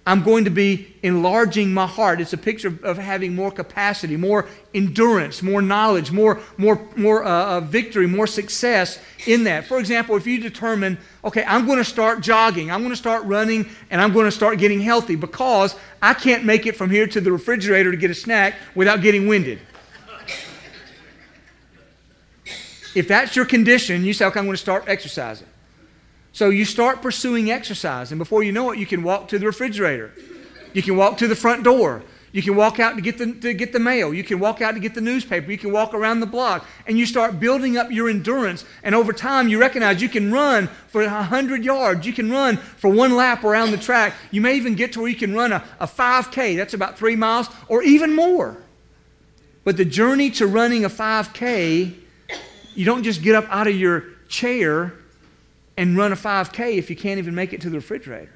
[0.08, 2.18] I'm going to be enlarging my heart.
[2.18, 7.58] It's a picture of having more capacity, more endurance, more knowledge, more, more, more uh,
[7.58, 9.66] uh, victory, more success in that.
[9.66, 10.96] For example, if you determine,
[11.26, 14.30] okay, I'm going to start jogging, I'm going to start running, and I'm going to
[14.30, 18.10] start getting healthy because I can't make it from here to the refrigerator to get
[18.10, 19.58] a snack without getting winded.
[22.94, 25.48] if that's your condition, you say, okay, I'm going to start exercising.
[26.38, 29.46] So you start pursuing exercise, and before you know it, you can walk to the
[29.46, 30.12] refrigerator.
[30.72, 32.04] You can walk to the front door.
[32.30, 34.14] You can walk out to get, the, to get the mail.
[34.14, 35.50] You can walk out to get the newspaper.
[35.50, 36.64] You can walk around the block.
[36.86, 38.64] And you start building up your endurance.
[38.84, 42.06] And over time, you recognize you can run for 100 yards.
[42.06, 44.14] You can run for one lap around the track.
[44.30, 46.56] You may even get to where you can run a, a 5K.
[46.56, 48.56] That's about three miles or even more.
[49.64, 51.94] But the journey to running a 5K,
[52.76, 54.92] you don't just get up out of your chair
[55.78, 58.32] and run a 5K if you can't even make it to the refrigerator.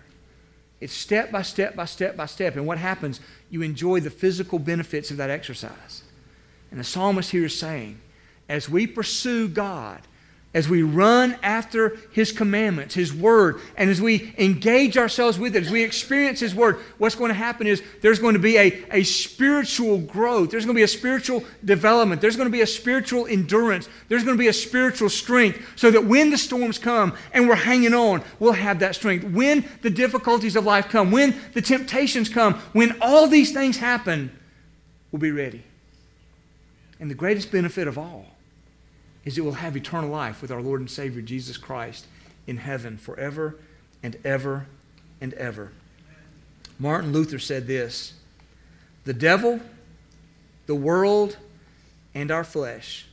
[0.81, 2.55] It's step by step by step by step.
[2.55, 3.21] And what happens?
[3.51, 6.05] You enjoy the physical benefits of that exercise.
[6.71, 8.01] And the psalmist here is saying,
[8.49, 10.03] as we pursue God,
[10.55, 15.65] as we run after His commandments, His Word, and as we engage ourselves with it,
[15.65, 18.85] as we experience His Word, what's going to happen is there's going to be a,
[18.91, 20.51] a spiritual growth.
[20.51, 22.21] There's going to be a spiritual development.
[22.21, 23.89] There's going to be a spiritual endurance.
[24.09, 27.55] There's going to be a spiritual strength so that when the storms come and we're
[27.55, 29.25] hanging on, we'll have that strength.
[29.25, 34.31] When the difficulties of life come, when the temptations come, when all these things happen,
[35.11, 35.63] we'll be ready.
[37.01, 38.32] And the greatest benefit of all
[39.25, 42.07] is it will have eternal life with our Lord and Savior Jesus Christ
[42.47, 43.57] in heaven forever
[44.03, 44.67] and ever
[45.21, 45.73] and ever.
[46.79, 48.15] Martin Luther said this
[49.05, 49.61] The devil,
[50.67, 51.37] the world,
[52.15, 53.07] and our flesh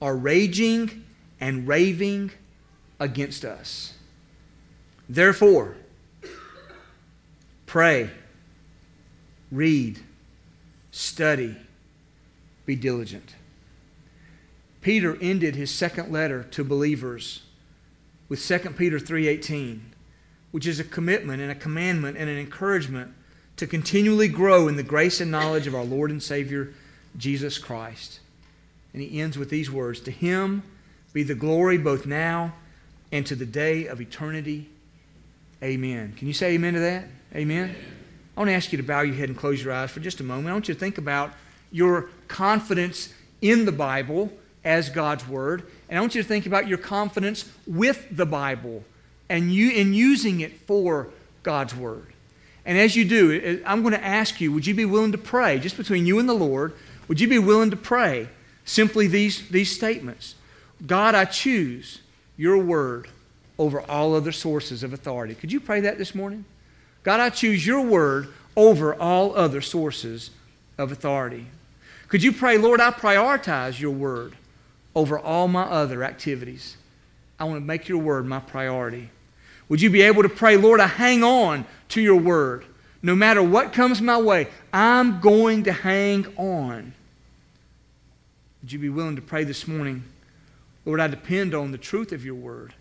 [0.00, 1.04] are raging
[1.40, 2.30] and raving
[3.00, 3.94] against us.
[5.08, 5.76] Therefore,
[7.66, 8.10] pray,
[9.50, 9.98] read,
[10.92, 11.56] study,
[12.64, 13.34] be diligent.
[14.82, 17.42] Peter ended his second letter to believers
[18.28, 19.80] with 2 Peter 3:18,
[20.50, 23.12] which is a commitment and a commandment and an encouragement
[23.56, 26.74] to continually grow in the grace and knowledge of our Lord and Savior
[27.16, 28.20] Jesus Christ.
[28.92, 30.62] And he ends with these words, "To him
[31.12, 32.54] be the glory both now
[33.12, 34.68] and to the day of eternity.
[35.62, 37.08] Amen." Can you say amen to that?
[37.34, 37.74] Amen.
[38.36, 40.20] I want to ask you to bow your head and close your eyes for just
[40.20, 40.48] a moment.
[40.48, 41.34] I want you to think about
[41.70, 43.10] your confidence
[43.40, 45.64] in the Bible as God's Word.
[45.88, 48.84] And I want you to think about your confidence with the Bible
[49.28, 51.08] and you in using it for
[51.42, 52.06] God's Word.
[52.64, 55.58] And as you do, I'm going to ask you, would you be willing to pray,
[55.58, 56.74] just between you and the Lord,
[57.08, 58.28] would you be willing to pray
[58.64, 60.34] Simply these, these statements
[60.84, 62.00] God, I choose
[62.36, 63.08] your word
[63.58, 65.34] over all other sources of authority.
[65.34, 66.44] Could you pray that this morning?
[67.02, 70.30] God, I choose your word over all other sources
[70.78, 71.46] of authority.
[72.08, 74.34] Could you pray, Lord, I prioritize your word
[74.94, 76.76] over all my other activities?
[77.38, 79.10] I want to make your word my priority.
[79.68, 82.66] Would you be able to pray, Lord, I hang on to your word.
[83.02, 86.94] No matter what comes my way, I'm going to hang on.
[88.62, 90.04] Would you be willing to pray this morning,
[90.84, 92.74] Lord, I depend on the truth of your word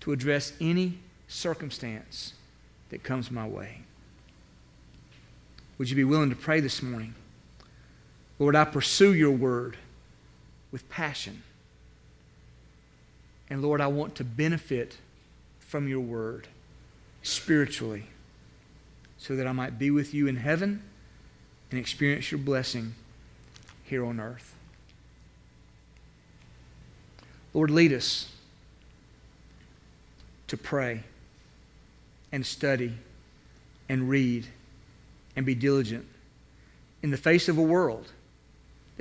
[0.00, 0.98] to address any
[1.28, 2.34] circumstance
[2.90, 3.80] that comes my way?
[5.78, 7.14] Would you be willing to pray this morning?
[8.38, 9.76] Lord, I pursue your word
[10.72, 11.42] with passion.
[13.48, 14.96] And Lord, I want to benefit
[15.60, 16.48] from your word
[17.22, 18.04] spiritually
[19.18, 20.82] so that I might be with you in heaven
[21.70, 22.94] and experience your blessing
[23.84, 24.54] here on earth.
[27.54, 28.32] Lord, lead us
[30.48, 31.04] to pray
[32.32, 32.94] and study
[33.88, 34.46] and read
[35.36, 36.06] and be diligent
[37.02, 38.10] in the face of a world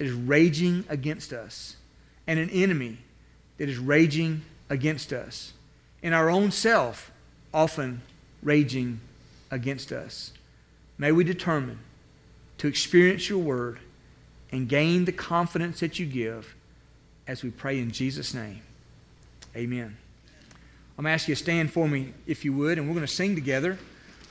[0.02, 1.76] that is raging against us
[2.26, 2.98] and an enemy
[3.60, 5.54] that is raging against us
[6.02, 7.12] and our own self
[7.54, 8.02] often
[8.42, 9.00] raging
[9.52, 10.32] against us.
[10.98, 11.78] May we determine
[12.58, 13.78] to experience your word
[14.52, 16.56] and gain the confidence that you give
[17.28, 18.64] as we pray in Jesus' name.
[19.56, 19.96] Amen.
[20.98, 23.06] I'm going to ask you to stand for me, if you would, and we're going
[23.06, 23.78] to sing together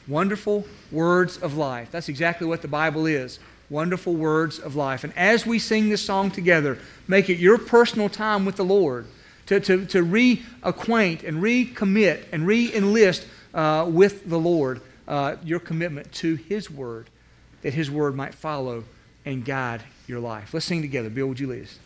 [0.08, 1.92] wonderful words of life.
[1.92, 3.38] That's exactly what the Bible is
[3.70, 5.04] wonderful words of life.
[5.04, 9.06] And as we sing this song together, make it your personal time with the Lord
[9.46, 15.60] to, to, to reacquaint and recommit and re enlist uh, with the Lord uh, your
[15.60, 17.08] commitment to His Word,
[17.62, 18.84] that His Word might follow
[19.24, 20.52] and guide your life.
[20.52, 21.10] Let's sing together.
[21.10, 21.78] Bill, would you lead us?